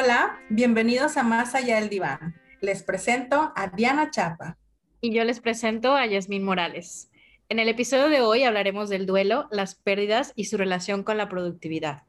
[0.00, 2.36] Hola, bienvenidos a Más Allá del Diván.
[2.60, 4.56] Les presento a Diana Chapa.
[5.00, 7.10] Y yo les presento a Yasmín Morales.
[7.48, 11.28] En el episodio de hoy hablaremos del duelo, las pérdidas y su relación con la
[11.28, 12.04] productividad.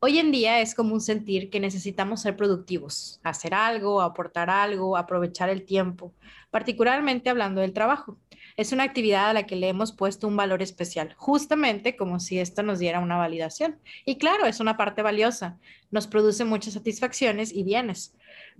[0.00, 5.48] Hoy en día es común sentir que necesitamos ser productivos, hacer algo, aportar algo, aprovechar
[5.48, 6.12] el tiempo,
[6.50, 8.18] particularmente hablando del trabajo.
[8.58, 12.40] Es una actividad a la que le hemos puesto un valor especial, justamente como si
[12.40, 13.78] esto nos diera una validación.
[14.04, 15.60] Y claro, es una parte valiosa,
[15.92, 18.16] nos produce muchas satisfacciones y bienes.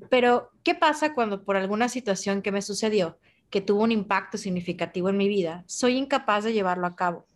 [0.09, 3.19] Pero, ¿qué pasa cuando por alguna situación que me sucedió,
[3.51, 7.27] que tuvo un impacto significativo en mi vida, soy incapaz de llevarlo a cabo?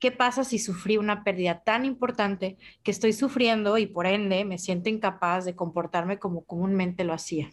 [0.00, 4.56] ¿Qué pasa si sufrí una pérdida tan importante que estoy sufriendo y por ende me
[4.56, 7.50] siento incapaz de comportarme como comúnmente lo hacía?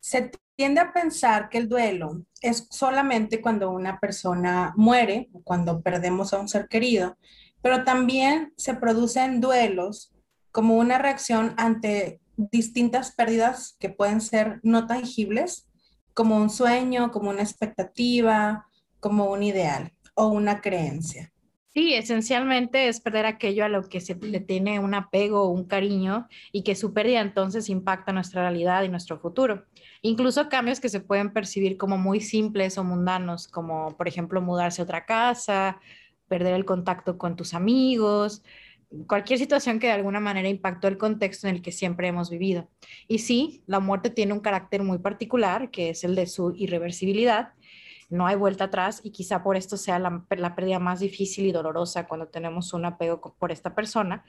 [0.00, 5.82] Se tiende a pensar que el duelo es solamente cuando una persona muere o cuando
[5.82, 7.16] perdemos a un ser querido,
[7.62, 10.12] pero también se producen duelos
[10.50, 15.68] como una reacción ante distintas pérdidas que pueden ser no tangibles,
[16.14, 18.66] como un sueño, como una expectativa,
[18.98, 21.32] como un ideal o una creencia.
[21.78, 25.64] Sí, esencialmente es perder aquello a lo que se le tiene un apego o un
[25.64, 29.64] cariño y que su pérdida entonces impacta nuestra realidad y nuestro futuro.
[30.02, 34.82] Incluso cambios que se pueden percibir como muy simples o mundanos, como por ejemplo mudarse
[34.82, 35.78] a otra casa,
[36.26, 38.42] perder el contacto con tus amigos,
[39.06, 42.68] cualquier situación que de alguna manera impactó el contexto en el que siempre hemos vivido.
[43.06, 47.52] Y sí, la muerte tiene un carácter muy particular, que es el de su irreversibilidad,
[48.08, 52.06] no hay vuelta atrás y quizá por esto sea la, pérdida más difícil y dolorosa
[52.06, 54.24] cuando tenemos un apego por esta persona.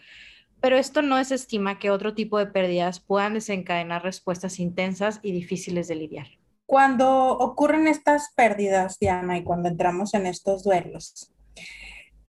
[0.61, 5.87] Pero esto no desestima que otro tipo de pérdidas puedan desencadenar respuestas intensas y difíciles
[5.87, 6.27] de lidiar.
[6.65, 11.33] Cuando ocurren estas pérdidas, Diana, y cuando entramos en estos duelos,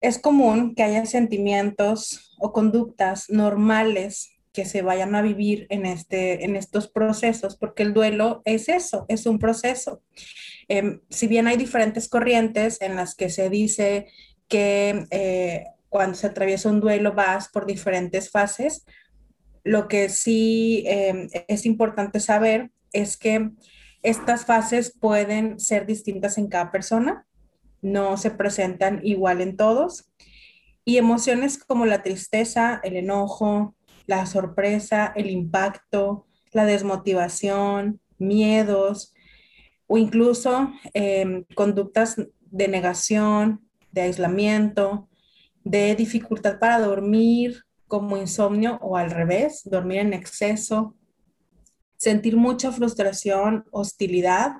[0.00, 6.44] es común que haya sentimientos o conductas normales que se vayan a vivir en, este,
[6.44, 10.00] en estos procesos, porque el duelo es eso, es un proceso.
[10.68, 14.06] Em, si bien hay diferentes corrientes en las que se dice
[14.46, 18.86] que eh, cuando se atraviesa un duelo vas por diferentes fases,
[19.64, 23.50] lo que sí em, es importante saber es que
[24.04, 27.26] estas fases pueden ser distintas en cada persona,
[27.82, 30.12] no se presentan igual en todos.
[30.84, 33.74] Y emociones como la tristeza, el enojo,
[34.06, 39.14] la sorpresa, el impacto, la desmotivación, miedos
[39.86, 45.08] o incluso em, conductas de negación, de aislamiento,
[45.64, 50.96] de dificultad para dormir, como insomnio o al revés, dormir en exceso,
[51.96, 54.56] sentir mucha frustración, hostilidad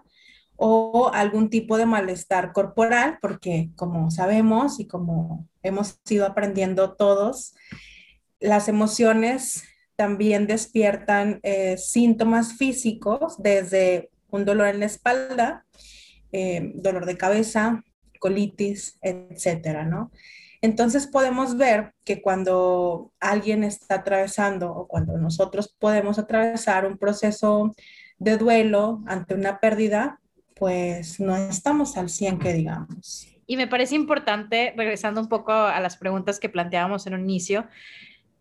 [0.56, 7.54] o algún tipo de malestar corporal, porque como sabemos y como hemos ido aprendiendo todos,
[8.44, 9.64] las emociones
[9.96, 15.64] también despiertan eh, síntomas físicos desde un dolor en la espalda,
[16.30, 17.82] eh, dolor de cabeza,
[18.20, 20.10] colitis, etcétera, ¿no?
[20.60, 27.74] Entonces podemos ver que cuando alguien está atravesando o cuando nosotros podemos atravesar un proceso
[28.18, 30.20] de duelo ante una pérdida,
[30.54, 33.26] pues no estamos al 100 que digamos.
[33.46, 37.66] Y me parece importante, regresando un poco a las preguntas que planteábamos en un inicio,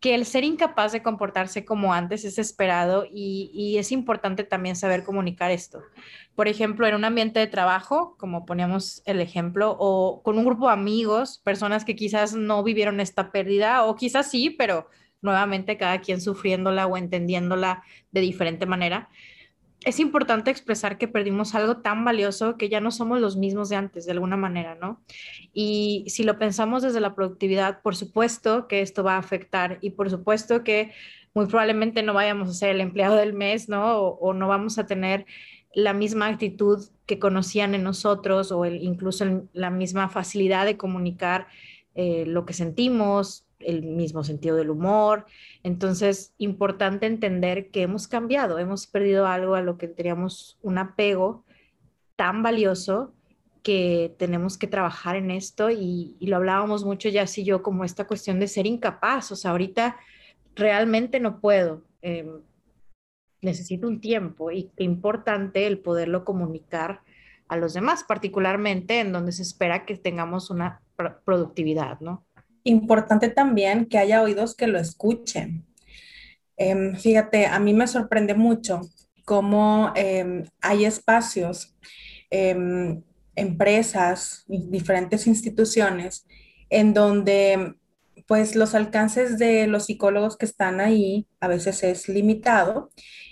[0.04, 5.06] que el ser incapaz de comportarse como antes es esperado y, es importante también saber
[5.06, 5.82] comunicar esto.
[6.36, 10.68] Por ejemplo, en un ambiente de trabajo, como poníamos el ejemplo, o con un grupo
[10.68, 14.90] de amigos, personas que quizás no vivieron esta pérdida, o quizás sí, pero
[15.22, 17.82] nuevamente cada quien sufriéndola o entendiéndola
[18.12, 19.10] de diferente manera
[19.86, 23.76] es importante expresar que perdimos algo tan valioso que ya no somos los mismos de
[23.76, 25.02] antes, de alguna manera, ¿no?
[25.54, 29.92] Y si lo pensamos desde la productividad, por supuesto que esto va a afectar y
[29.92, 30.92] por supuesto que
[31.34, 33.98] muy probablemente no vayamos a ser el empleado del mes, ¿no?
[33.98, 35.26] O, no vamos a tener
[35.74, 41.48] la misma actitud que conocían en nosotros o incluso la misma facilidad de comunicar
[41.96, 45.26] eh, lo que sentimos, el mismo sentido del humor.
[45.64, 51.46] Entonces, importante entender que hemos cambiado, hemos perdido algo a lo que teníamos un apego
[52.16, 53.14] tan valioso
[53.64, 58.06] que tenemos que trabajar en esto y, lo hablábamos mucho ya así yo como esta
[58.06, 59.98] cuestión de ser incapaz, o sea, ahorita
[60.56, 62.42] realmente no puedo, em,
[63.42, 67.02] necesito un tiempo y qué importante el poderlo comunicar
[67.48, 70.82] a los demás, particularmente en donde se espera que tengamos una
[71.26, 72.26] productividad, ¿no?
[72.64, 75.66] Importante también que haya oídos que lo escuchen.
[76.58, 78.82] Em, fíjate, a mí me sorprende mucho
[79.26, 81.76] cómo em, hay espacios,
[82.30, 83.02] em,
[83.36, 86.26] empresas, diferentes instituciones
[86.70, 87.76] en donde
[88.28, 92.92] pues los alcances de los psicólogos que están ahí a veces es limitado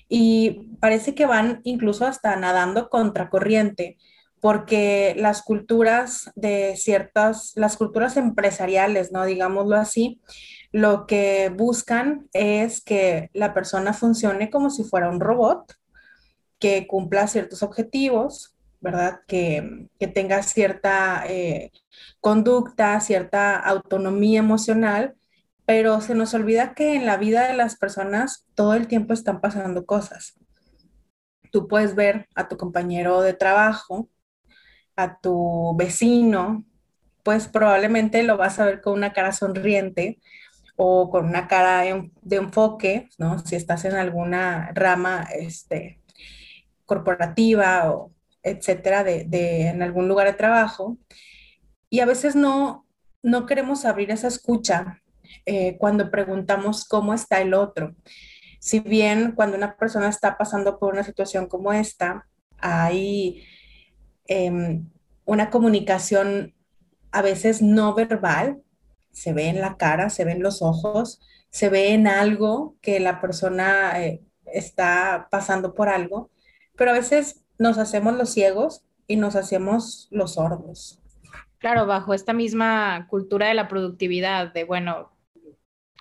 [0.10, 3.98] y parece que van incluso hasta nadando contracorriente
[4.42, 9.24] porque las culturas de ciertas, las culturas empresariales, ¿no?
[9.24, 10.20] Digámoslo así,
[10.72, 15.74] lo que buscan es que la persona funcione como si fuera un robot,
[16.60, 19.20] que cumpla ciertos objetivos, ¿verdad?
[19.28, 21.72] Que, tenga cierta eh,
[22.20, 25.16] conducta, cierta autonomía emocional,
[25.66, 29.40] pero se nos olvida que en la vida de las personas todo el tiempo están
[29.40, 30.34] pasando cosas.
[31.52, 34.10] Tú puedes ver a tu compañero de trabajo,
[34.96, 36.66] a tu vecino,
[37.24, 40.20] pues probablemente lo vas a ver con una cara sonriente
[40.76, 43.40] o con una cara de enfoque, ¿no?
[43.40, 46.00] Si estás en alguna rama este,
[46.86, 48.12] corporativa o
[48.44, 50.98] etcétera, de, en algún lugar de trabajo.
[51.90, 52.86] Y a veces no,
[53.22, 55.02] no queremos abrir esa escucha
[55.46, 57.96] eh, cuando preguntamos cómo está el otro.
[58.60, 62.28] Si bien cuando una persona está pasando por una situación como esta,
[62.58, 63.44] hay
[64.28, 64.90] em,
[65.26, 66.54] una comunicación
[67.12, 68.62] a veces no verbal,
[69.12, 73.00] se ve en la cara, se ve en los ojos, se ve en algo que
[73.00, 76.30] la persona eh, está pasando por algo,
[76.76, 81.00] pero a veces nos hacemos los ciegos y nos hacemos los sordos.
[81.60, 85.11] Claro, bajo esta misma cultura de la productividad, de bueno,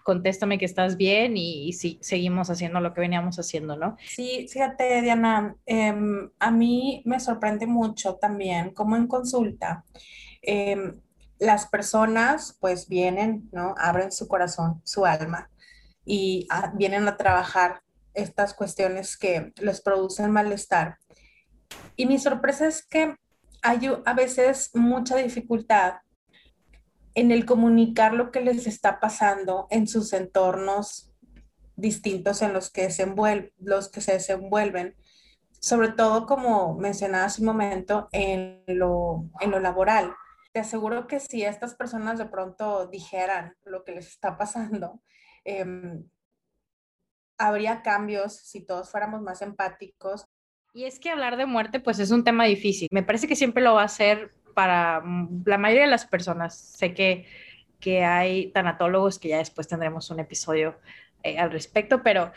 [0.05, 3.97] contéstame que estás bien y, si seguimos haciendo lo que veníamos haciendo, ¿no?
[4.09, 9.85] Sí, fíjate, Diana, em, a mí me sorprende mucho también como en consulta,
[10.43, 11.01] em,
[11.39, 13.75] las personas pues vienen, ¿no?
[13.79, 15.51] Abren su corazón, su alma
[16.05, 17.83] y ah, vienen a trabajar
[18.13, 20.99] estas cuestiones que les producen malestar
[21.97, 23.17] y mi sorpresa es que
[23.63, 25.95] hay a veces mucha dificultad
[27.15, 31.13] en el comunicar lo que les está pasando en sus entornos
[31.77, 34.97] distintos en los que se, envuelven, los que se desenvuelven,
[35.61, 40.15] sobre todo como mencionaba hace un momento, en lo, en lo laboral.
[40.53, 45.01] Te aseguro que si estas personas de pronto dijeran lo que les está pasando,
[45.45, 46.05] em,
[47.39, 50.27] habría cambios si todos fuéramos más empáticos
[50.73, 52.89] y es que hablar de muerte, pues es un tema difícil.
[52.93, 56.57] Me parece que siempre lo va a ser para mm, la mayoría de las personas.
[56.57, 57.27] Sé que,
[57.79, 60.77] que hay tanatólogos que ya después tendremos un episodio
[61.23, 62.33] eh, al respecto, pero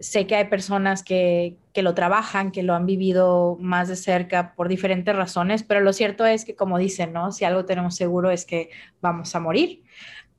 [0.00, 4.54] sé que hay personas que, que, lo trabajan, que lo han vivido más de cerca
[4.54, 7.32] por diferentes razones, pero lo cierto es que, como dicen, ¿no?
[7.32, 8.70] Si algo tenemos seguro es que
[9.02, 9.82] vamos a morir.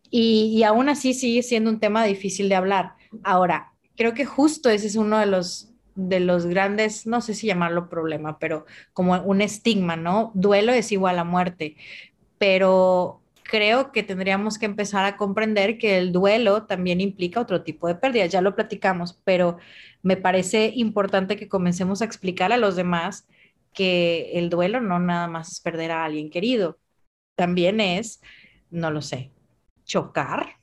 [0.09, 2.95] Y, y aún así sigue siendo un tema difícil de hablar.
[3.23, 7.47] Ahora, creo que justo ese es uno de los de los grandes, no sé si
[7.47, 10.31] llamarlo problema, pero como un estigma, ¿no?
[10.33, 11.75] Duelo es igual a muerte,
[12.37, 17.87] pero creo que tendríamos que empezar a comprender que el duelo también implica otro tipo
[17.87, 19.57] de pérdidas, ya lo platicamos, pero
[20.03, 23.27] me parece importante que comencemos a explicar a los demás
[23.73, 26.79] que el duelo no nada más es perder a alguien querido,
[27.35, 28.21] también es,
[28.69, 29.31] no lo sé,
[29.83, 30.57] chocar,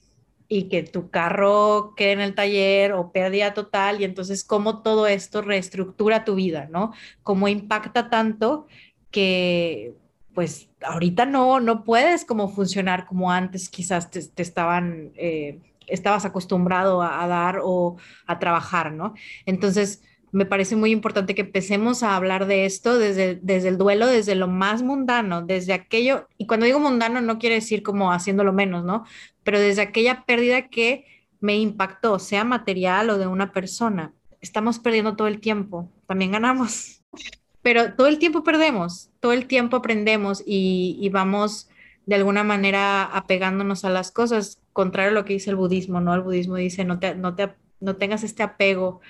[0.48, 5.06] y que tu carro quede en el taller o pérdida total y entonces cómo todo
[5.06, 6.92] esto reestructura tu vida, ¿no?
[7.22, 8.66] Cómo impacta tanto
[9.10, 9.94] que
[10.34, 17.02] pues ahorita no, no puedes como funcionar como antes quizás te, estaban, eh, estabas acostumbrado
[17.02, 19.14] a, dar o a trabajar, ¿no?
[19.46, 20.02] Entonces,
[20.32, 24.34] me parece muy importante que empecemos a hablar de esto desde, desde el duelo, desde
[24.34, 28.84] lo más mundano, desde aquello, y cuando digo mundano no quiere decir como haciéndolo menos,
[28.84, 29.04] ¿no?
[29.42, 31.06] Pero desde aquella pérdida que
[31.40, 34.12] me impactó, sea material o de una persona.
[34.40, 37.02] Estamos perdiendo todo el tiempo, también ganamos,
[37.62, 41.68] pero todo el tiempo perdemos, todo el tiempo aprendemos y, y vamos
[42.06, 46.14] de alguna manera apegándonos a las cosas, contrario a lo que dice el budismo, ¿no?
[46.14, 49.00] El budismo dice, no, te, no, te, no tengas este apego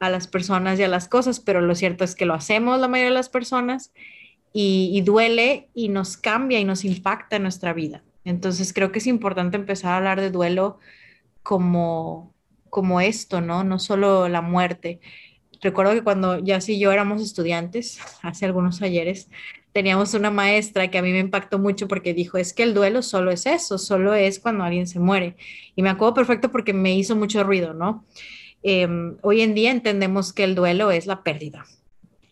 [0.00, 2.88] a las personas y a las cosas, pero lo cierto es que lo hacemos la
[2.88, 3.92] mayoría de las personas
[4.52, 8.04] y, duele y nos cambia y nos impacta en nuestra vida.
[8.24, 10.78] Entonces creo que es importante empezar a hablar de duelo
[11.42, 12.32] como,
[12.70, 13.64] como esto, ¿no?
[13.64, 15.00] No solo la muerte.
[15.60, 19.28] Recuerdo que cuando ya y yo éramos estudiantes, hace algunos ayeres,
[19.72, 23.02] teníamos una maestra que a mí me impactó mucho porque dijo, es que el duelo
[23.02, 25.36] solo es eso, solo es cuando alguien se muere.
[25.74, 28.04] Y me acuerdo perfecto porque me hizo mucho ruido, ¿no?
[28.66, 31.66] Em, hoy en día entendemos que el duelo es la pérdida.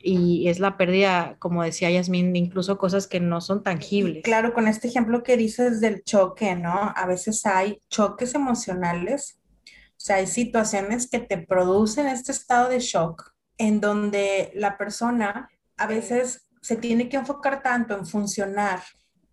[0.00, 4.24] Y es la pérdida, como decía Yasmin, incluso cosas que no son tangibles.
[4.24, 6.92] Claro, con este ejemplo que dices del choque, ¿no?
[6.96, 12.80] A veces hay choques emocionales, o sea, hay situaciones que te producen este estado de
[12.80, 18.80] shock en donde la persona a veces se tiene que enfocar tanto en funcionar,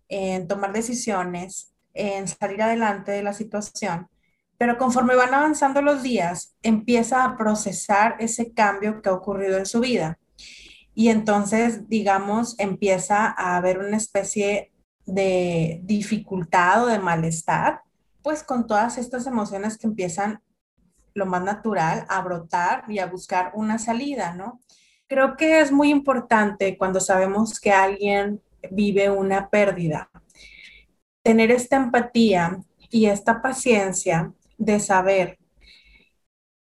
[0.08, 4.06] en tomar decisiones, en salir adelante de la situación,
[4.60, 9.64] pero conforme van avanzando los días, empieza a procesar ese cambio que ha ocurrido en
[9.64, 10.18] su vida.
[10.94, 14.70] Y entonces, digamos, empieza a haber una especie
[15.06, 17.80] de dificultad o de malestar,
[18.20, 20.42] pues con todas estas emociones que empiezan
[21.14, 24.60] lo más natural a brotar y a buscar una salida, ¿no?
[25.06, 30.10] Creo que es muy importante cuando sabemos que alguien vive una pérdida,
[31.22, 35.38] tener esta empatía y esta paciencia de saber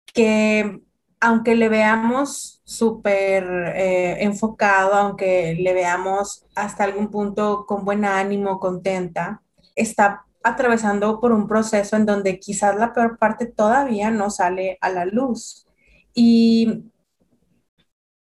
[0.06, 0.80] que
[1.20, 3.44] aunque le veamos súper
[3.76, 9.42] eh, enfocado, aunque le veamos hasta algún punto con buen ánimo, contenta,
[9.76, 14.88] está atravesando por un proceso en donde quizás la peor parte todavía no sale a
[14.88, 15.68] la luz.
[16.12, 16.90] Y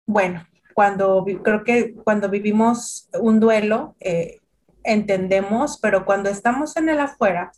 [0.06, 4.38] bueno, cuando creo que cuando vivimos un duelo, eh,
[4.84, 7.52] entendemos, pero cuando estamos en el afuera,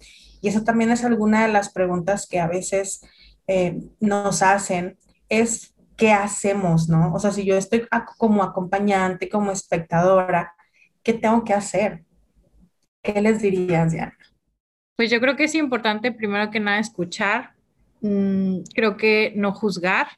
[0.44, 3.00] y eso también es alguna de las preguntas que a veces
[3.46, 4.98] eh, nos hacen,
[5.30, 7.14] es qué hacemos, ¿no?
[7.14, 7.86] O sea, si yo estoy
[8.18, 10.54] como acompañante, como espectadora,
[11.02, 12.04] ¿qué tengo que hacer?
[13.02, 14.18] ¿Qué les dirías, Diana?
[14.96, 17.54] Pues yo creo que es importante, primero que nada, escuchar.
[18.02, 20.08] Mm, creo que no juzgar.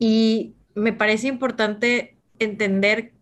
[0.00, 3.12] Y me parece importante entender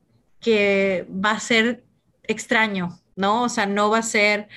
[0.40, 1.84] que va a ser
[2.22, 3.42] extraño, ¿no?
[3.42, 4.48] O sea, no va a ser,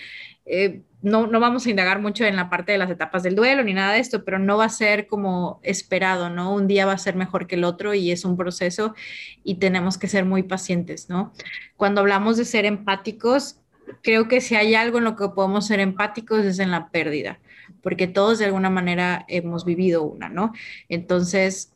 [0.45, 3.61] eh, no, no vamos a indagar mucho en la parte de las etapas del duelo
[3.63, 6.53] ni nada de esto, pero no va a ser como esperado, ¿no?
[6.53, 8.95] Un día va a ser mejor que el otro y es un proceso
[9.43, 11.33] y tenemos que ser muy pacientes, ¿no?
[11.75, 13.59] Cuando hablamos de ser empáticos,
[14.01, 17.39] creo que si hay algo en lo que podemos ser empáticos es en la pérdida,
[17.81, 20.53] porque todos de alguna manera hemos vivido una, ¿no?
[20.87, 21.73] Entonces,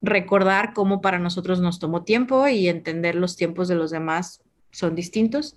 [0.00, 4.40] recordar cómo para nosotros nos tomó tiempo y entender los tiempos de los demás
[4.70, 5.56] son distintos.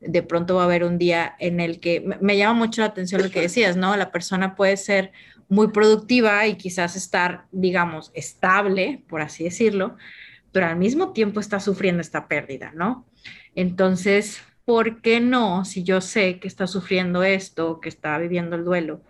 [0.00, 3.22] De pronto va a haber un día en el que me llama mucho la atención
[3.22, 3.96] lo que decías, ¿no?
[3.96, 5.12] La persona puede ser
[5.48, 9.96] muy productiva y quizás estar, digamos, estable, por así decirlo,
[10.52, 13.06] pero al mismo tiempo está sufriendo esta pérdida, ¿no?
[13.54, 18.64] Entonces, ¿por qué no, si yo sé que está sufriendo esto, que está viviendo el
[18.64, 19.02] duelo,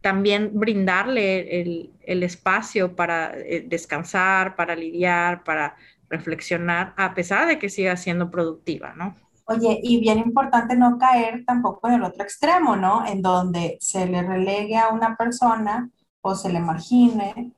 [0.00, 5.76] también brindarle el, espacio para eh, descansar, para lidiar, para
[6.10, 9.16] reflexionar, a pesar de que siga siendo productiva, ¿no?
[9.46, 13.04] Oye, y bien importante no caer tampoco en el otro extremo, ¿no?
[13.06, 15.90] En donde se le relegue a una persona
[16.22, 17.52] o se le margine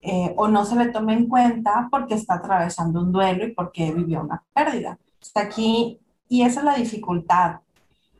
[0.00, 3.92] eh, o no se le tome en cuenta porque está atravesando un duelo y porque
[3.92, 4.98] vivió una pérdida.
[5.20, 7.60] Está aquí y esa es la dificultad.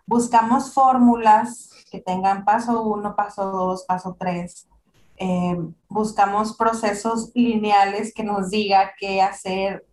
[0.07, 4.69] Buscamos fórmulas que tengan paso uno, paso dos, paso tres.
[5.17, 5.57] Eh,
[5.89, 9.87] buscamos procesos lineales que nos diga qué hacer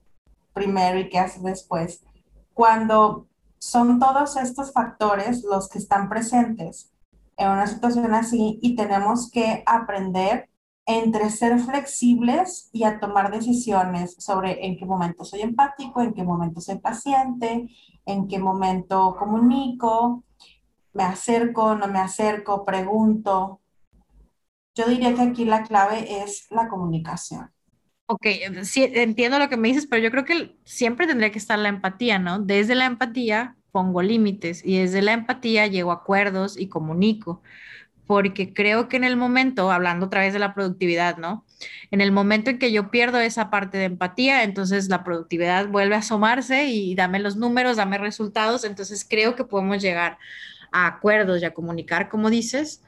[0.53, 2.03] primero y qué hacer después.
[2.59, 6.91] Cuando son todos estos factores los que están presentes
[7.37, 10.49] en una situación así y tenemos que aprender
[10.85, 16.25] entre ser flexibles y a tomar decisiones sobre en qué momento soy empático, en qué
[16.25, 17.69] momento soy paciente,
[18.05, 20.25] en qué momento comunico,
[20.91, 23.61] me acerco, no me acerco, pregunto.
[24.75, 27.53] Yo diría que aquí la clave es la comunicación.
[28.11, 28.25] Ok,
[28.63, 31.69] sí, entiendo lo que me dices, pero yo creo que siempre tendría que estar la
[31.69, 32.39] empatía, ¿no?
[32.39, 37.43] Desde la empatía pongo límites y desde la empatía llego a acuerdos y comunico,
[38.07, 41.45] porque creo que en el momento, hablando otra vez de la productividad, ¿no?
[41.91, 45.95] En el momento en que yo pierdo esa parte de empatía, entonces la productividad vuelve
[45.95, 48.63] a asomarse y dame los números, dame resultados.
[48.63, 50.17] Entonces creo que podemos llegar
[50.71, 52.83] a acuerdos y a comunicar, como dices,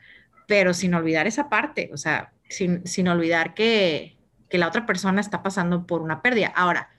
[0.48, 4.18] pero sin olvidar esa parte, o sea, sin, sin olvidar que,
[4.52, 6.48] que la otra persona está pasando por una pérdida.
[6.56, 6.90] Ahora,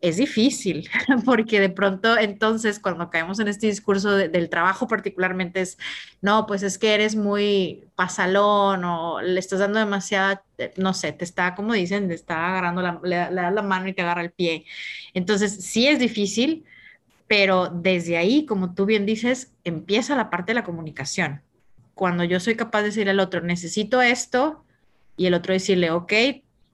[0.00, 0.88] es difícil,
[1.24, 5.78] porque de pronto entonces cuando caemos en este discurso del trabajo particularmente es,
[6.20, 10.44] no, pues es que eres muy pasalón o le estás dando demasiada,
[10.76, 13.92] no sé, te está, como dicen, te está agarrando, la, le, das la mano y
[13.94, 14.66] te agarra el pie.
[15.14, 16.64] Entonces, sí es difícil,
[17.26, 21.42] pero desde ahí, como tú bien dices, empieza la parte de la comunicación.
[21.94, 24.64] Cuando yo soy capaz de decirle al otro, necesito esto,
[25.16, 26.12] y el otro decirle, ok,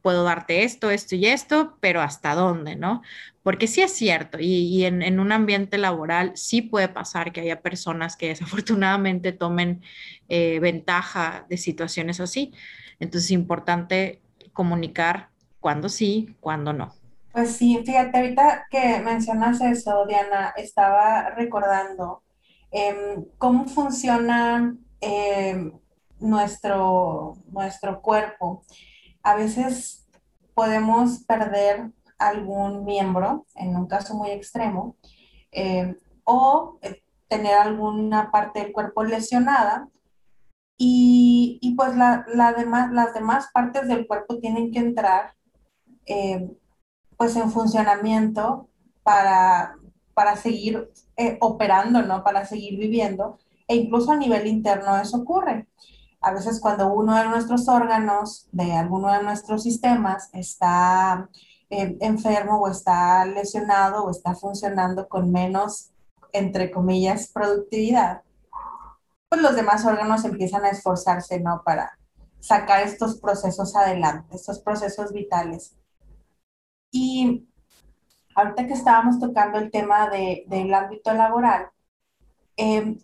[0.04, 3.00] puedo darte esto, esto y esto, pero hasta dónde, ¿no?
[3.42, 8.14] Porque sí es cierto, y, en, un ambiente laboral sí puede pasar que haya personas
[8.14, 9.80] que desafortunadamente tomen
[10.28, 12.52] eh, ventaja de situaciones así.
[13.00, 14.20] Entonces es importante
[14.52, 16.92] comunicar cuándo sí, cuándo no.
[17.32, 22.22] Pues sí, fíjate, ahorita que mencionas eso, Diana, estaba recordando
[22.70, 25.72] em, cómo funciona em,
[26.20, 28.64] nuestro, nuestro cuerpo
[29.24, 30.06] a veces
[30.54, 34.96] podemos perder algún miembro, en un caso muy extremo,
[35.50, 39.88] eh, o eh, tener alguna parte del cuerpo lesionada
[40.76, 45.34] y, pues las demás partes del cuerpo tienen que entrar
[46.06, 46.50] eh,
[47.16, 48.68] pues en funcionamiento
[49.02, 49.76] para,
[50.14, 50.90] para seguir
[51.40, 52.22] operando, ¿no?
[52.22, 53.38] Para seguir viviendo.
[53.68, 55.68] E incluso a nivel interno eso ocurre.
[56.24, 61.28] A veces cuando uno de nuestros órganos, de alguno de nuestros sistemas, está
[61.68, 65.90] eh, enfermo o está lesionado o está funcionando con menos,
[66.32, 68.22] entre comillas, productividad,
[69.28, 71.60] pues los demás órganos empiezan a esforzarse, ¿no?
[71.62, 71.98] Para
[72.40, 75.76] sacar estos procesos adelante, estos procesos vitales.
[76.90, 77.46] Y
[78.34, 81.68] ahorita que estábamos tocando el tema de, del ámbito laboral,
[82.56, 82.96] eh,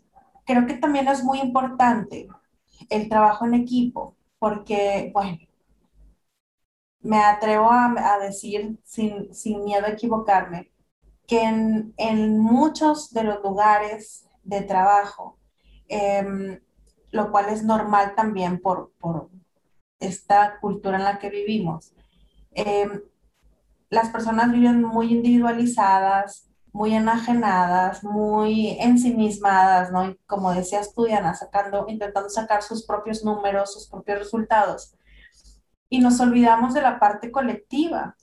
[0.47, 2.27] creo que también es muy importante
[2.91, 5.39] el trabajo en equipo, porque, bueno,
[7.03, 10.71] me atrevo a, decir sin, sin, miedo a equivocarme,
[11.27, 15.39] que en, en, muchos de los lugares de trabajo,
[15.89, 16.61] em,
[17.11, 19.31] lo cual es normal también por, por,
[20.01, 21.93] esta cultura en la que vivimos,
[22.53, 23.03] em,
[23.91, 30.11] las personas viven muy individualizadas, muy enajenadas, muy ensimismadas, ¿no?
[30.11, 34.95] Y como decías tú, Diana, sacando, intentando sacar sus propios números, sus propios resultados.
[35.89, 38.17] Y nos olvidamos de la parte colectiva.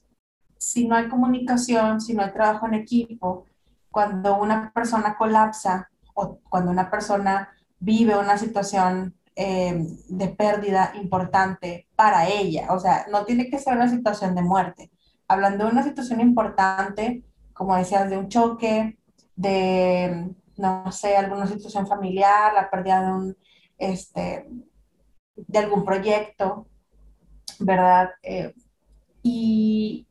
[0.58, 3.46] Si no hay comunicación, si no hay trabajo en equipo,
[3.92, 7.50] cuando una persona colapsa o cuando una persona
[7.80, 13.76] vive una situación eh, de pérdida importante para ella, o sea, no tiene que ser
[13.76, 14.90] una situación de muerte,
[15.28, 17.24] hablando de una situación importante,
[17.58, 18.98] como decías, de un choque,
[19.36, 23.38] de, no sé, alguna situación familiar, la pérdida de un,
[23.78, 24.50] este,
[25.36, 26.68] de algún proyecto,
[27.60, 28.12] ¿verdad?
[28.24, 28.54] Eh,
[29.24, 30.08] y,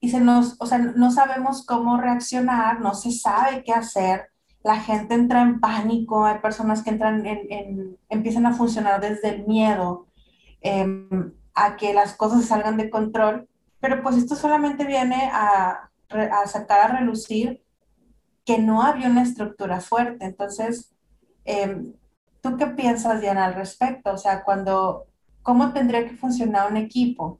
[0.00, 4.28] y, se nos, o sea, no sabemos cómo reaccionar, no se sabe qué hacer,
[4.62, 9.46] la gente entra en pánico, hay personas que entran en, empiezan a funcionar desde el
[9.46, 10.06] miedo
[10.60, 13.48] em, a que las cosas salgan de control
[13.80, 15.89] pero pues esto solamente viene a,
[16.46, 17.62] sacar a relucir
[18.44, 20.24] que no había una estructura fuerte.
[20.24, 20.92] Entonces,
[21.44, 21.92] em,
[22.40, 24.12] ¿tú qué piensas, Diana, al respecto?
[24.12, 25.06] O sea, cuando,
[25.42, 27.38] ¿cómo tendría que funcionar un equipo?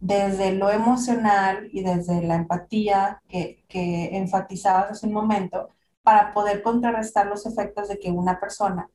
[0.00, 5.68] Desde lo emocional y desde la empatía que, que enfatizabas hace un momento,
[6.02, 8.88] para poder contrarrestar los efectos de que una persona,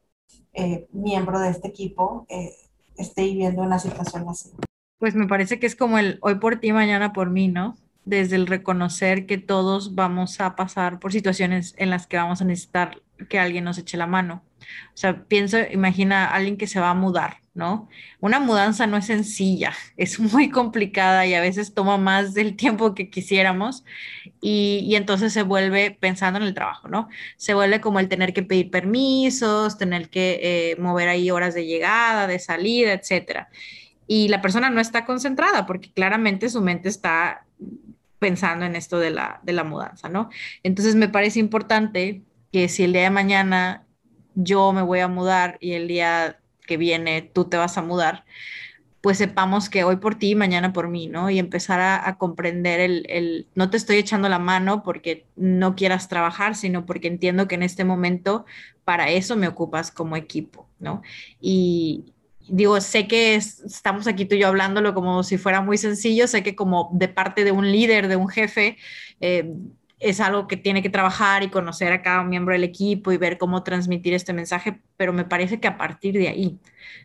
[0.54, 2.52] eh, miembro de este equipo, eh,
[2.98, 4.52] esté viviendo una situación así
[4.98, 7.76] pues me parece que es como el hoy por ti, mañana por mí, ¿no?
[8.08, 12.46] Desde el reconocer que todos vamos a pasar por situaciones en las que vamos a
[12.46, 14.46] necesitar que alguien nos eche la mano.
[14.94, 17.90] O sea, pienso, imagina a alguien que se va a mudar, ¿no?
[18.22, 22.96] Una mudanza no es sencilla, es muy complicada y a veces toma más del tiempo
[22.96, 23.84] que quisiéramos
[24.40, 27.10] y, entonces se vuelve pensando en el trabajo, ¿no?
[27.36, 31.66] Se vuelve como el tener que pedir permisos, tener que eh, mover ahí horas de
[31.66, 33.50] llegada, de salida, etcétera
[34.08, 37.46] y la persona no está concentrada porque claramente su mente está
[38.20, 40.30] pensando en esto de la, de la mudanza, ¿no?
[40.64, 43.86] Entonces me parece importante que si el día de mañana
[44.36, 48.26] yo me voy a mudar y el día que viene tú te vas a mudar,
[49.02, 51.30] pues sepamos que hoy por ti mañana por mí, ¿no?
[51.30, 56.10] Y empezar a, comprender el, el, no te estoy echando la mano porque no quieras
[56.10, 58.46] trabajar, sino porque entiendo que en este momento
[58.84, 61.02] para eso me ocupas como equipo, ¿no?
[61.40, 62.14] Y,
[62.50, 66.44] digo, sé que estamos aquí tú y yo hablándolo como si fuera muy sencillo, sé
[66.44, 68.78] que como de parte de un líder, de un jefe,
[69.20, 69.54] eh,
[70.00, 73.38] es algo que tiene que trabajar y conocer a cada miembro del equipo y ver
[73.38, 76.60] cómo transmitir este mensaje, pero me parece que a partir de ahí,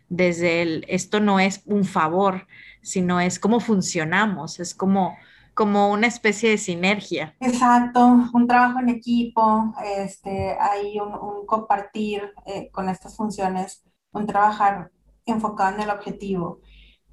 [0.09, 2.47] desde el, esto no es un favor,
[2.81, 5.15] sino es cómo funcionamos, es como
[5.53, 7.35] como una especie de sinergia.
[7.39, 14.91] Exacto, un trabajo en equipo, este, hay un, compartir eh, con estas funciones, un trabajar
[15.25, 16.59] enfocado en el objetivo.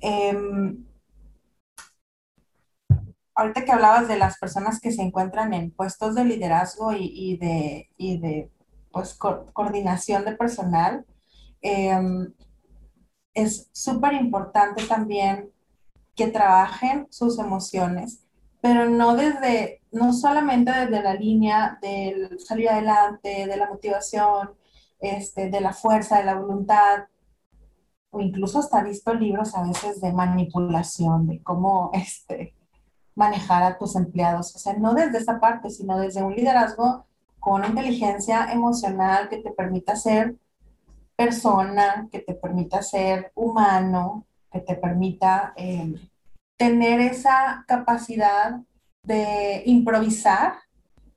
[0.01, 0.85] Em,
[3.35, 7.89] ahorita que hablabas de las personas que se encuentran en puestos de liderazgo y, de,
[7.99, 8.51] de
[8.91, 11.07] pues, coordinación de personal,
[11.63, 12.33] em,
[13.35, 15.51] es súper importante también
[16.17, 18.27] que trabajen sus emociones,
[18.61, 24.51] pero no desde, no solamente desde la línea del salir adelante, de la motivación,
[25.01, 27.05] este, de la fuerza, de la voluntad,
[28.11, 32.55] o incluso hasta visto libros a veces de manipulación, de cómo este,
[33.15, 34.55] manejar a tus empleados.
[34.55, 37.07] O sea, no desde esa parte, sino desde un liderazgo
[37.39, 40.37] con inteligencia emocional que te permita ser
[41.17, 45.95] persona, que te permita ser humano, que te permita em,
[46.57, 48.61] tener esa capacidad
[49.03, 50.55] de improvisar,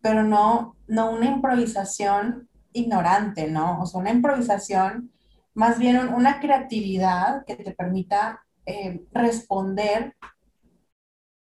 [0.01, 3.81] pero no, no una improvisación ignorante, ¿no?
[3.81, 5.12] O sea, una improvisación,
[5.53, 10.15] más bien una creatividad que te permita eh, responder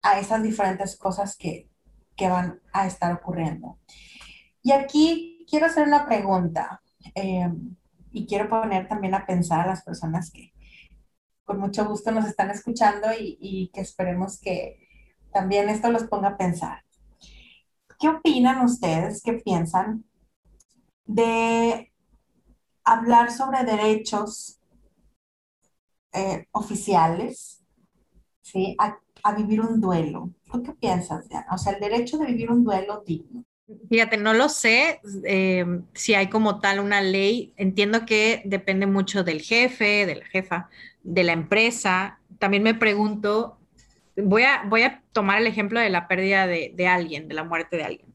[0.02, 1.68] a esas diferentes cosas que,
[2.18, 3.78] van a estar ocurriendo.
[4.62, 6.82] Y aquí quiero hacer una pregunta
[7.14, 7.48] eh,
[8.12, 10.52] y quiero poner también a pensar a las personas que
[11.46, 14.86] con mucho gusto nos están escuchando y, y que esperemos que
[15.32, 16.84] también esto los ponga a pensar.
[17.98, 19.22] ¿Qué opinan ustedes?
[19.22, 20.04] ¿Qué piensan
[21.06, 21.89] de
[22.84, 24.58] hablar sobre derechos
[26.12, 27.62] eh, oficiales,
[28.42, 28.76] ¿sí?
[28.78, 28.98] A,
[29.36, 30.30] vivir un duelo.
[30.50, 31.46] ¿Tú qué piensas, Diana?
[31.52, 33.44] O sea, el derecho de vivir un duelo digno.
[33.90, 37.52] Fíjate, no lo sé eh, si hay como tal una ley.
[37.58, 40.70] Entiendo que depende mucho del jefe, de la jefa,
[41.02, 42.18] de la empresa.
[42.38, 43.58] También me pregunto,
[44.16, 47.44] voy a, voy a tomar el ejemplo de la pérdida de, de alguien, de la
[47.44, 48.14] muerte de alguien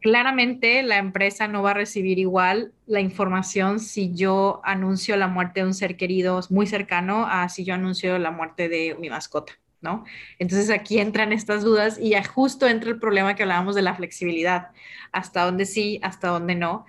[0.00, 5.60] claramente la empresa no va a recibir igual la información si yo anuncio la muerte
[5.60, 9.52] de un ser querido muy cercano a si yo anuncio la muerte de mi mascota,
[9.80, 10.04] ¿no?
[10.38, 13.94] Entonces aquí entran estas dudas y ya justo entra el problema que hablábamos de la
[13.94, 14.68] flexibilidad,
[15.12, 16.86] hasta dónde sí, hasta dónde no.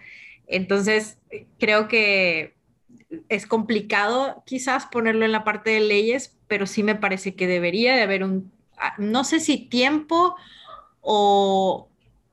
[0.48, 1.18] Entonces
[1.60, 2.56] creo que
[3.30, 7.96] es complicado quizás ponerlo en la parte de leyes, pero sí me parece que debería
[7.96, 10.36] de haber un, ah, no sé si tiempo
[11.02, 11.91] o,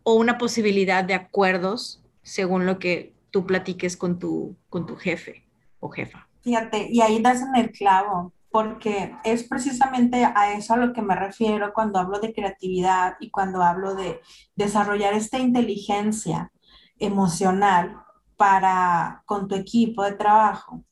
[0.08, 5.44] o una posibilidad de acuerdos según lo que tú platiques con tu, con tu jefe
[5.80, 6.26] o jefa.
[6.40, 11.02] Fíjate, y ahí das en el clavo, porque es precisamente a eso a lo que
[11.02, 14.22] me refiero cuando hablo de creatividad y cuando hablo de
[14.56, 16.52] desarrollar esta inteligencia
[16.98, 17.98] emocional
[18.38, 20.84] para con tu equipo de trabajo,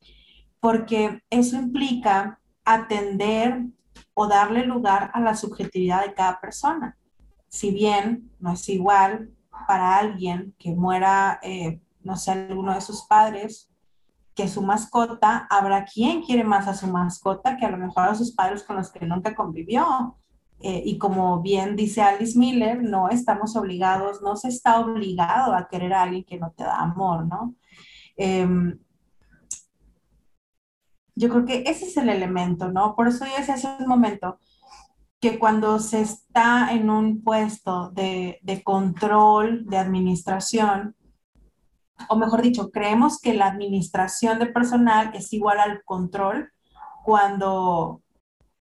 [0.60, 3.62] porque eso implica atender
[4.12, 6.98] o darle lugar a la subjetividad de cada persona
[7.48, 9.30] si bien no es igual
[9.66, 13.70] para alguien que muera, eh, no sé, alguno de sus padres,
[14.34, 18.14] que su mascota, habrá quien quiere más a su mascota que a lo mejor a
[18.14, 20.16] sus padres con los que nunca convivió.
[20.60, 25.68] Eh, y como bien dice Alice Miller, no estamos obligados, no se está obligado a
[25.68, 27.54] querer a alguien que no te da amor, ¿no?
[28.16, 28.78] Em,
[31.14, 32.94] yo creo que ese es el elemento, ¿no?
[32.94, 34.38] Por eso yo decía hace un momento,
[35.30, 40.94] que cuando se está en un puesto de, control, de administración,
[42.08, 46.52] o mejor dicho, creemos que la administración de personal es igual al control
[47.04, 48.02] cuando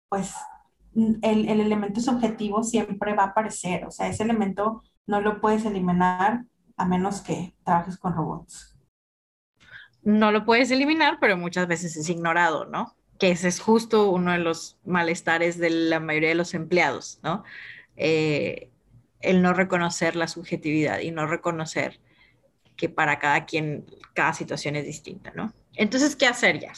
[0.09, 0.33] pues
[0.95, 5.65] el, el, elemento subjetivo siempre va a aparecer, o sea, ese elemento no lo puedes
[5.65, 6.45] eliminar
[6.77, 8.75] a menos que trabajes con robots.
[10.01, 12.95] No lo puedes eliminar, pero muchas veces es ignorado, ¿no?
[13.17, 17.43] Que ese es justo uno de los malestares de la mayoría de los empleados, ¿no?
[17.95, 18.69] Eh,
[19.21, 21.99] el no reconocer la subjetividad y no reconocer
[22.75, 25.53] que para cada quien, cada situación es distinta, ¿no?
[25.73, 26.73] Entonces, ¿qué hacer, ya?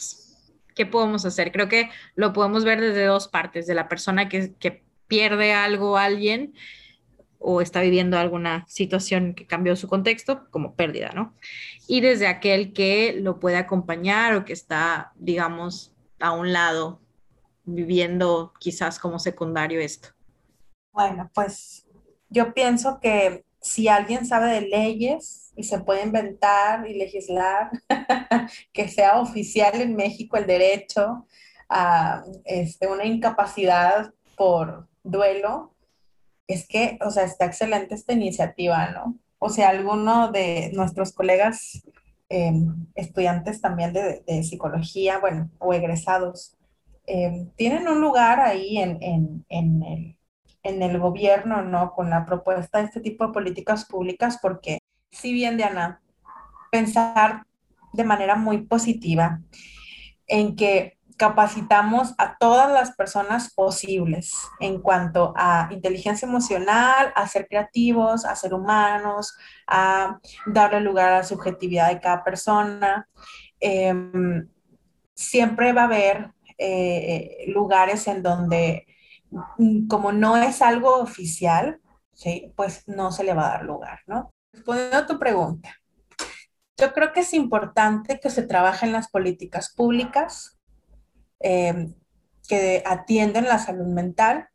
[0.76, 1.52] ¿Qué podemos hacer?
[1.52, 5.97] Creo que lo podemos ver desde dos partes, de la persona que, que pierde algo
[5.97, 6.54] alguien
[7.39, 11.34] o está viviendo alguna situación que cambió su contexto, como pérdida, ¿no?
[11.88, 17.02] Y desde aquel que lo puede acompañar o que está, digamos, a un lado,
[17.64, 20.10] viviendo quizás como secundario esto?
[20.92, 21.86] Bueno, pues
[22.30, 27.70] yo pienso que si alguien sabe de leyes y se puede inventar y legislar,
[28.74, 31.26] que sea oficial en México el derecho
[31.70, 35.74] a este, una incapacidad por duelo,
[36.48, 39.20] es que, o sea, está excelente esta iniciativa, ¿no?
[39.40, 41.84] O sea, alguno de nuestros colegas
[42.30, 46.58] Em, estudiantes también de, psicología, bueno, o egresados,
[47.06, 49.46] em, tienen un lugar ahí en, el,
[50.63, 51.94] en, el, gobierno, ¿no?
[51.94, 56.02] Con la propuesta de este tipo de políticas públicas, porque si bien, Diana,
[56.70, 57.46] pensar
[57.94, 59.42] de manera muy positiva
[60.28, 67.48] en que capacitamos a todas las personas posibles en cuanto a inteligencia emocional, a ser
[67.48, 73.10] creativos, a ser humanos, a darle lugar a la subjetividad de cada persona.
[73.60, 74.48] Em,
[75.16, 78.86] siempre va a haber eh, lugares en donde,
[79.90, 81.82] como no es algo oficial,
[82.56, 84.00] pues no se le va a dar lugar.
[84.54, 85.76] Respondiendo a tu pregunta,
[86.78, 90.57] yo creo que es importante que se trabaje en las políticas públicas
[91.39, 91.93] Em,
[92.47, 94.47] que atienden la salud mental,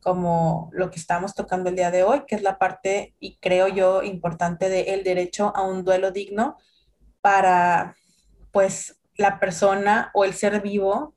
[0.00, 3.68] como lo que estamos tocando el día de hoy, que es la parte, y creo
[3.68, 6.56] yo, importante del derecho a un duelo digno
[7.20, 7.96] para,
[8.52, 11.14] pues, la persona o el ser vivo,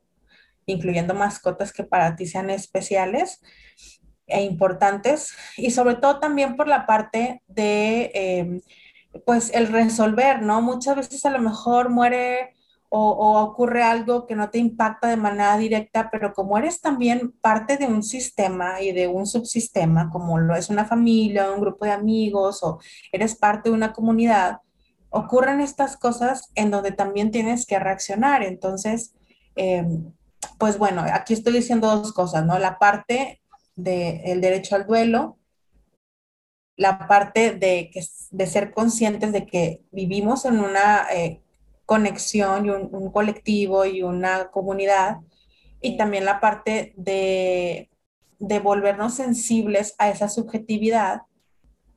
[0.66, 3.40] incluyendo mascotas que para ti sean especiales
[4.26, 8.60] e importantes, y sobre todo también por la parte de em,
[9.26, 10.62] pues el resolver, ¿no?
[10.62, 12.54] Muchas veces a lo mejor muere
[12.92, 17.76] o, ocurre algo que no te impacta de manera directa, pero como eres también parte
[17.76, 21.92] de un sistema y de un subsistema, como lo es una familia, un grupo de
[21.92, 22.80] amigos o
[23.12, 24.60] eres parte de una comunidad,
[25.08, 28.42] ocurren estas cosas en donde también tienes que reaccionar.
[28.42, 29.14] Entonces,
[29.54, 30.12] em,
[30.58, 32.58] pues bueno, aquí estoy diciendo dos cosas, ¿no?
[32.58, 33.40] La parte
[33.76, 35.38] del derecho al duelo,
[36.76, 37.90] la parte de,
[38.30, 41.42] de ser conscientes de que vivimos en una eh,
[41.90, 45.16] conexión y un, colectivo y una comunidad,
[45.82, 47.90] y también la parte de,
[48.38, 51.22] de volvernos sensibles a esa subjetividad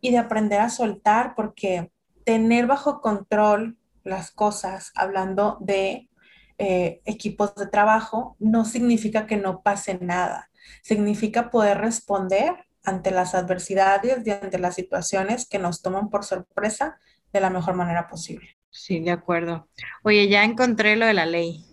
[0.02, 1.92] y de aprender a soltar, porque
[2.26, 6.10] tener bajo control las cosas, hablando de
[6.58, 10.50] eh, equipos de trabajo, no significa que no pase nada,
[10.82, 16.98] significa poder responder ante las adversidades y ante las situaciones que nos toman por sorpresa
[17.32, 18.58] de la mejor manera posible.
[18.74, 19.68] Sí, de acuerdo.
[20.02, 21.64] Oye, ya encontré lo de la ley.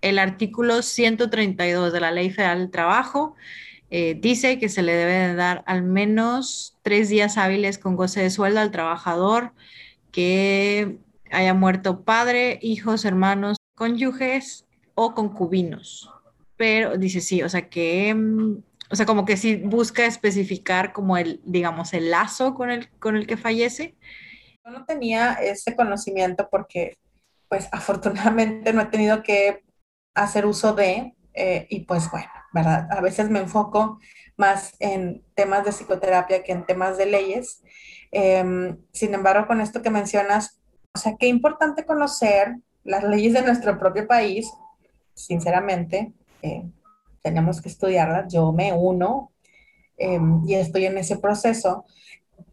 [0.00, 3.36] El artículo 132 de la Ley Federal del Trabajo
[3.90, 8.30] eh, dice que se le debe dar al menos tres días hábiles con goce de
[8.30, 9.52] sueldo al trabajador
[10.10, 10.98] que
[11.30, 16.10] haya muerto padre, hijos, hermanos, cónyuges o concubinos.
[16.56, 21.18] Pero dice sí, o sea que, mm, o sea, como que sí busca especificar como
[21.18, 23.96] el, digamos, el lazo con el, con el que fallece.
[24.68, 26.98] Yo no tenía ese conocimiento porque,
[27.48, 29.64] pues, afortunadamente no he tenido que
[30.14, 32.86] hacer uso de, eh, y pues bueno, ¿verdad?
[32.90, 33.98] A veces me enfoco
[34.36, 37.62] más en temas de psicoterapia que en temas de leyes.
[38.10, 40.60] Em, sin embargo, con esto que mencionas,
[40.94, 44.52] o sea, qué importante conocer las leyes de nuestro propio país,
[45.14, 46.64] sinceramente, eh,
[47.22, 48.30] tenemos que estudiarlas.
[48.30, 49.32] Yo me uno
[49.96, 51.86] em, y estoy en ese proceso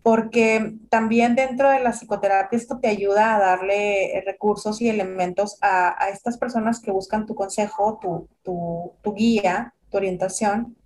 [0.06, 5.96] porque también dentro de la psicoterapia esto te ayuda a darle recursos y elementos a,
[5.98, 10.78] a estas personas que buscan tu consejo, tu, tu, tu, guía, tu orientación.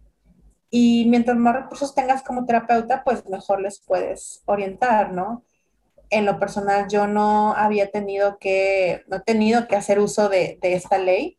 [0.70, 5.44] Y mientras más recursos tengas como terapeuta, pues mejor les puedes orientar, ¿no?
[6.10, 10.60] En lo personal, yo no había tenido que, no he tenido que hacer uso de,
[10.62, 11.38] de esta ley.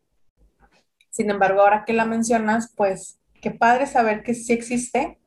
[1.09, 5.19] Sin embargo, ahora que la mencionas, pues qué padre saber que sí existe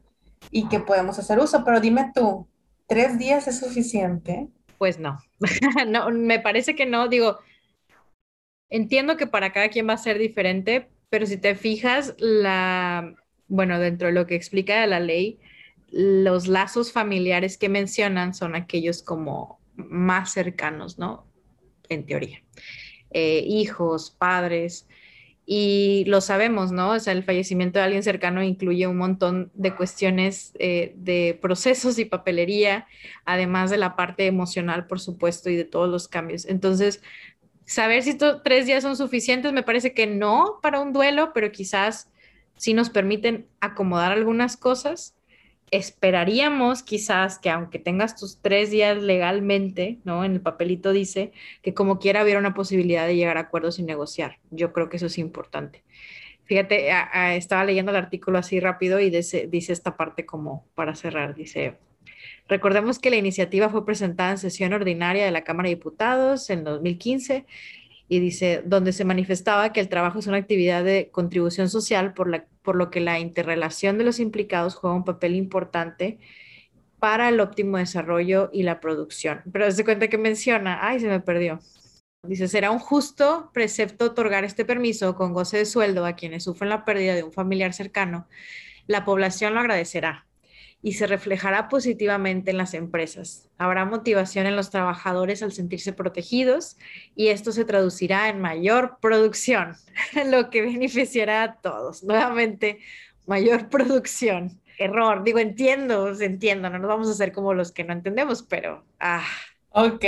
[0.53, 1.65] y que podemos hacer uso.
[1.65, 2.47] Pero dime tú,
[2.87, 4.47] ¿tres días es suficiente?
[4.77, 5.17] Pues no,
[5.87, 7.09] no, me parece que no.
[7.09, 7.39] Digo,
[8.69, 13.13] entiendo que para cada quien va a ser diferente, pero si te fijas, la,
[13.47, 15.39] bueno, dentro de lo que explica la ley,
[15.89, 21.27] los lazos familiares que mencionan son aquellos como más cercanos, ¿no?
[21.89, 22.43] En teoría.
[23.11, 24.87] Eh, hijos, padres,
[25.45, 26.91] y lo sabemos, ¿no?
[26.91, 31.99] O sea, el fallecimiento de alguien cercano incluye un montón de cuestiones eh, de procesos
[31.99, 32.87] y papelería,
[33.25, 36.45] además de la parte emocional, por supuesto, y de todos los cambios.
[36.45, 37.01] Entonces,
[37.65, 42.09] saber si tres días son suficientes, me parece que no para un duelo, pero quizás
[42.55, 45.15] si nos permiten acomodar algunas cosas.
[45.75, 50.23] Esperaríamos quizás que aunque tengas tus tres días legalmente, ¿no?
[50.23, 51.31] En el papelito dice
[51.63, 54.37] que como quiera hubiera una posibilidad de llegar a acuerdos y negociar.
[54.51, 55.83] Yo creo que eso es importante.
[56.45, 56.89] Fíjate,
[57.35, 61.33] estaba leyendo el artículo así rápido y dice, dice esta parte como para cerrar.
[61.33, 61.79] Dice,
[62.47, 66.65] recordemos que la iniciativa fue presentada en sesión ordinaria de la Cámara de Diputados en
[66.65, 67.47] 2015
[68.13, 72.29] y dice, donde se manifestaba que el trabajo es una actividad de contribución social, por,
[72.29, 76.19] la, por lo que la interrelación de los implicados juega un papel importante
[76.99, 79.41] para el óptimo desarrollo y la producción.
[79.51, 81.59] Pero desde cuenta que menciona, ay, se me perdió.
[82.21, 86.69] Dice, será un justo precepto otorgar este permiso con goce de sueldo a quienes sufren
[86.69, 88.27] la pérdida de un familiar cercano.
[88.85, 90.27] La población lo agradecerá
[90.83, 93.49] y se reflejará positivamente en las empresas.
[93.57, 96.77] Habrá motivación en los trabajadores al sentirse protegidos
[97.15, 99.77] y esto se traducirá en mayor producción,
[100.29, 102.03] lo que beneficiará a todos.
[102.03, 102.79] Nuevamente,
[103.25, 104.59] mayor producción.
[104.77, 108.83] Error, digo, entiendo, entiendo, no nos vamos a hacer como los que no entendemos, pero...
[108.99, 109.23] Ah.
[109.75, 110.05] Ok,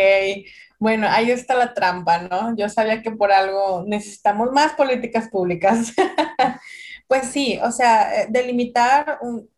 [0.77, 2.55] bueno, ahí está la trampa, ¿no?
[2.55, 5.93] Yo sabía que por algo necesitamos más políticas públicas.
[7.07, 9.49] pues sí, o sea, eh, delimitar un,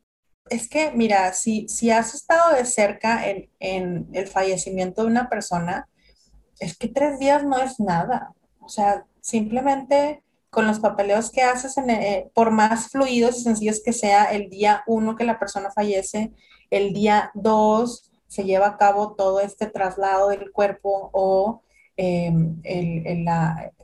[0.49, 5.87] es que, mira, si, si has estado de cerca en, el fallecimiento de una persona,
[6.59, 8.33] es que tres días no es nada.
[8.59, 13.93] O sea, simplemente con los papeleos que haces, eh, por más fluidos y sencillos que
[13.93, 16.31] sea, el día uno que la persona fallece,
[16.69, 21.61] el día dos se lleva a cabo todo este traslado del cuerpo o
[21.95, 23.25] em, el,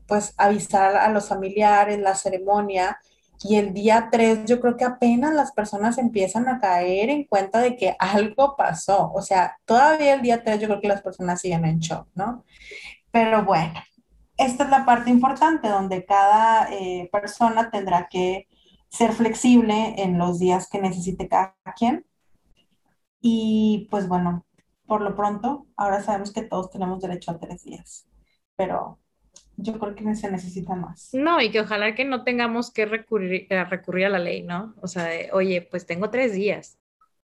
[0.07, 2.99] pues avisar a los familiares, la ceremonia,
[3.43, 7.59] Y el día 3 yo creo que apenas las personas empiezan a caer en cuenta
[7.59, 9.11] de que algo pasó.
[9.13, 12.45] O sea, todavía el día 3 yo creo que las personas siguen en shock, ¿no?
[13.11, 13.73] Pero bueno,
[14.37, 18.47] esta es la parte importante donde cada eh, persona tendrá que
[18.89, 22.05] ser flexible en los días que necesite cada quien.
[23.21, 24.45] Y pues bueno,
[24.85, 28.07] por lo pronto, ahora sabemos que todos tenemos derecho a tres días,
[28.55, 28.99] pero
[29.57, 31.09] yo creo que se necesita más.
[31.13, 34.73] No, y que ojalá que no tengamos que recurrir, a recurrir a la ley, ¿no?
[34.81, 36.77] O sea, oye, pues tengo tres días.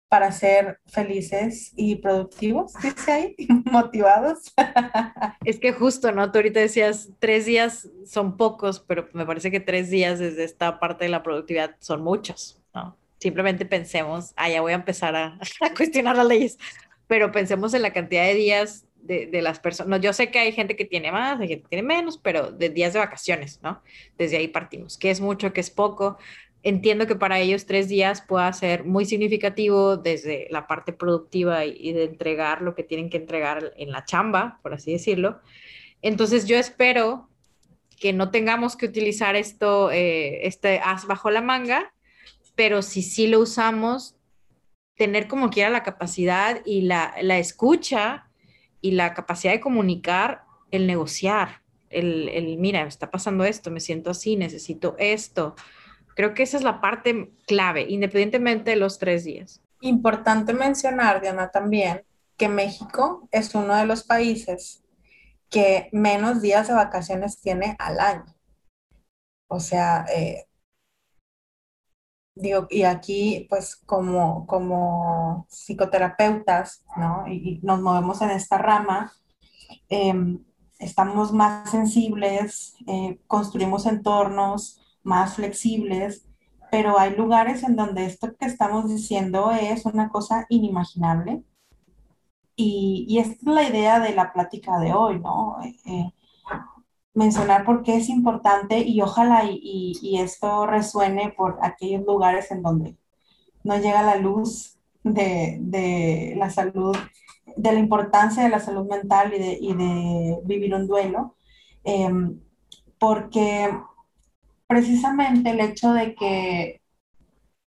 [0.08, 3.36] Para ser felices y productivos, dice ahí,
[3.66, 4.52] motivados.
[5.44, 6.30] Es que justo, ¿no?
[6.30, 10.78] Tú ahorita decías, tres días son pocos, pero me parece que tres días desde esta
[10.80, 12.96] parte de la productividad son muchos, ¿no?
[13.18, 16.58] Simplemente pensemos, ah, ya voy a empezar a, a cuestionar las leyes,
[17.06, 20.00] pero pensemos en la cantidad de días de, las personas.
[20.00, 22.68] yo sé que hay gente que tiene más, hay gente que tiene menos, pero de
[22.68, 23.82] días de vacaciones, ¿no?
[24.16, 24.98] Desde ahí partimos.
[24.98, 26.18] ¿Qué es mucho, qué es poco?
[26.62, 31.92] Entiendo que para ellos tres días pueda ser muy significativo desde la parte productiva y,
[31.92, 35.40] de entregar lo que tienen que entregar en la chamba, por así decirlo.
[36.02, 37.28] Entonces yo espero
[37.98, 41.92] que no tengamos que utilizar esto, eh, este as bajo la manga,
[42.54, 44.16] pero si sí lo usamos,
[44.96, 48.27] tener como quiera la capacidad y la, la escucha
[48.80, 54.10] y la capacidad de comunicar, el negociar, el, el, mira, está pasando esto, me siento
[54.10, 55.56] así, necesito esto.
[56.14, 59.62] Creo que esa es la parte clave, independientemente de los tres días.
[59.80, 62.02] Importante mencionar, Diana, también
[62.36, 64.82] que México es uno de los países
[65.50, 68.34] que menos días de vacaciones tiene al año.
[69.48, 70.46] O sea, eh,
[72.40, 77.26] digo, y aquí pues como, como psicoterapeutas, ¿no?
[77.28, 79.12] Y, nos movemos en esta rama,
[79.88, 80.44] em,
[80.78, 86.26] estamos más sensibles, eh, construimos entornos más flexibles,
[86.70, 91.42] pero hay lugares en donde esto que estamos diciendo es una cosa inimaginable.
[92.56, 95.58] Y, y esta es la idea de la plática de hoy, ¿no?
[95.62, 96.12] Eh, eh,
[97.14, 102.96] mencionar por qué es importante y ojalá y, esto resuene por aquellos lugares en donde
[103.64, 106.96] no llega la luz de, la salud,
[107.56, 111.36] de la importancia de la salud mental y de, vivir un duelo,
[111.84, 112.40] em,
[112.98, 113.70] porque
[114.66, 116.82] precisamente el hecho de que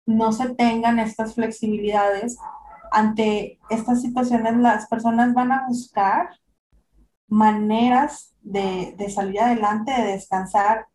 [0.05, 2.37] no se tengan estas flexibilidades
[2.91, 6.29] ante estas situaciones, las personas van a buscar
[7.27, 10.87] maneras de, salir adelante, de descansar,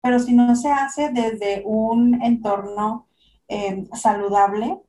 [0.00, 3.06] pero si no se hace desde un entorno
[3.48, 4.80] eh, saludable,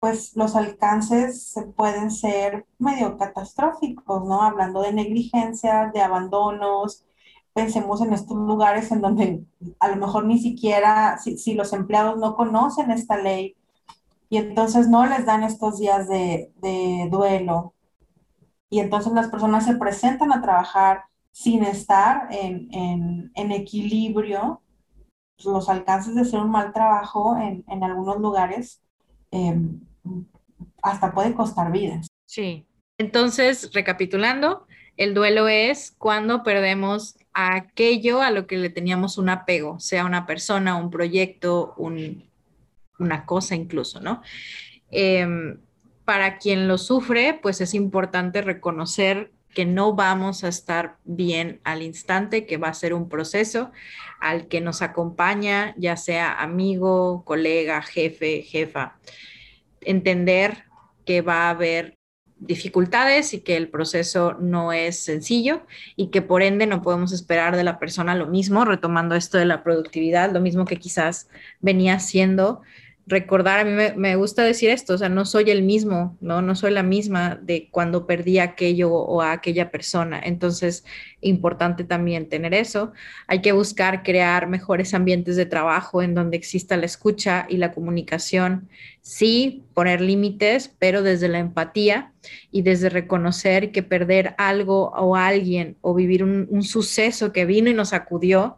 [0.00, 4.42] pues los alcances pueden ser medio catastróficos, ¿no?
[4.42, 7.04] Hablando de negligencia, de abandonos,
[7.54, 9.44] pensemos en estos lugares en donde
[9.80, 13.56] a lo mejor ni siquiera, si, los empleados no conocen esta ley
[14.28, 17.72] y entonces no les dan estos días de, de duelo,
[18.70, 24.62] y entonces las personas se presentan a trabajar sin estar en, equilibrio,
[25.44, 28.82] los alcances de hacer un mal trabajo en, algunos lugares
[29.30, 29.80] em,
[30.82, 32.06] hasta puede costar vidas.
[32.26, 32.66] Sí.
[32.98, 39.80] Entonces, recapitulando, el duelo es cuando perdemos aquello a lo que le teníamos un apego,
[39.80, 44.22] sea una persona, un proyecto, una cosa incluso, ¿no?
[44.90, 45.58] Em,
[46.04, 51.82] para quien lo sufre, pues es importante reconocer que no vamos a estar bien al
[51.82, 53.70] instante, que va a ser un proceso
[54.20, 58.98] al que nos acompaña, ya sea amigo, colega, jefe, jefa.
[59.80, 60.64] Entender
[61.06, 61.94] que va a haber
[62.36, 65.64] dificultades y que el proceso no es sencillo
[65.96, 69.46] y que por ende no podemos esperar de la persona lo mismo, retomando esto de
[69.46, 71.28] la productividad, lo mismo que quizás
[71.60, 72.62] venía siendo
[73.06, 76.40] recordar, a mí me, gusta decir esto, o sea, no soy el mismo, ¿no?
[76.40, 80.20] No soy la misma de cuando perdí aquello o a aquella persona.
[80.24, 80.84] Entonces,
[81.20, 82.92] importante también tener eso.
[83.26, 87.72] Hay que buscar crear mejores ambientes de trabajo en donde exista la escucha y la
[87.72, 88.68] comunicación.
[89.02, 92.12] Sí, poner límites, pero desde la empatía
[92.50, 97.68] y desde reconocer que perder algo o alguien o vivir un, un suceso que vino
[97.68, 98.56] y nos acudió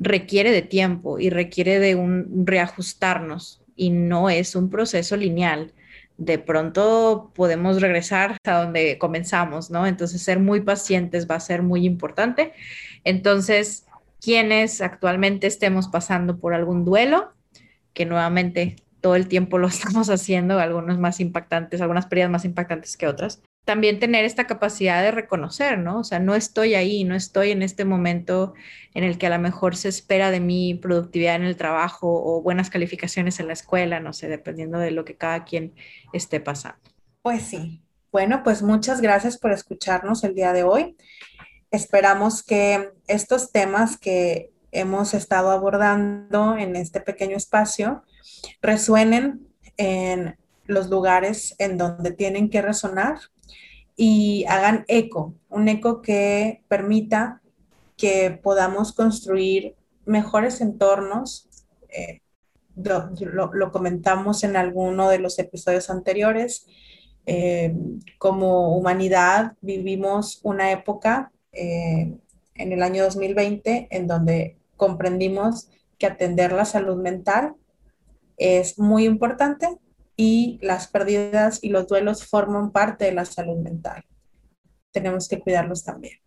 [0.00, 5.72] requiere de tiempo y requiere de un reajustarnos y no es un proceso lineal.
[6.18, 9.86] De pronto podemos regresar a donde comenzamos, ¿no?
[9.86, 12.52] Entonces ser muy pacientes va a ser muy importante.
[13.04, 13.86] Entonces,
[14.20, 17.32] quienes actualmente estemos pasando por algún duelo,
[17.94, 22.98] que nuevamente todo el tiempo lo estamos haciendo, algunos más impactantes, algunas pérdidas más impactantes
[22.98, 26.00] que otras, también tener esta capacidad de reconocer, ¿no?
[26.00, 28.54] O sea, no estoy ahí, no estoy en este momento
[28.94, 32.42] en el que a lo mejor se espera de mí productividad en el trabajo o
[32.42, 35.74] buenas calificaciones en la escuela, no sé, dependiendo de lo que cada quien
[36.12, 36.80] esté pasando.
[37.22, 37.82] Pues sí.
[38.10, 40.96] Bueno, pues muchas gracias por escucharnos el día de hoy.
[41.70, 48.02] Esperamos que estos temas que hemos estado abordando en este pequeño espacio
[48.60, 49.46] resuenen
[49.76, 53.18] en los lugares en donde tienen que resonar
[54.02, 57.42] y hagan eco, un eco que permita
[57.98, 59.76] que podamos construir
[60.06, 61.50] mejores entornos.
[61.90, 62.22] Eh,
[62.74, 66.66] lo, comentamos en alguno de los episodios anteriores.
[67.26, 67.74] Eh,
[68.16, 72.16] como humanidad vivimos una época eh,
[72.54, 77.54] en el año 2020 en donde comprendimos que atender la salud mental
[78.38, 79.76] es muy importante
[80.20, 84.04] y las pérdidas y los duelos forman parte de la salud mental.
[84.92, 86.18] Tenemos que cuidarlos también.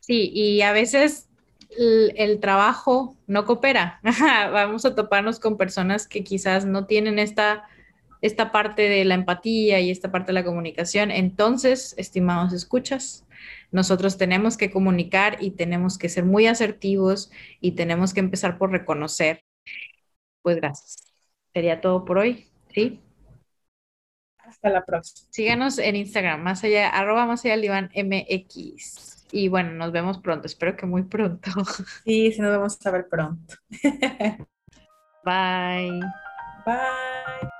[0.00, 1.28] Sí, y a veces
[1.68, 4.00] el, trabajo no coopera.
[4.52, 7.62] Vamos a toparnos con personas que quizás no tienen esta,
[8.20, 11.12] esta parte de la empatía y esta parte de la comunicación.
[11.12, 13.24] Entonces, estimados escuchas,
[13.70, 18.72] nosotros tenemos que comunicar y tenemos que ser muy asertivos y tenemos que empezar por
[18.72, 19.44] reconocer.
[20.42, 21.09] Pues gracias
[21.52, 23.00] sería todo por hoy, ¿sí?
[24.38, 25.28] Hasta la próxima.
[25.30, 29.26] Síganos en Instagram, más allá, arroba más allá del MX.
[29.32, 31.50] Y bueno, nos vemos pronto, espero que muy pronto.
[32.04, 33.54] Sí, sí, nos vemos a ver pronto.
[35.24, 36.00] Bye.
[36.66, 37.59] Bye.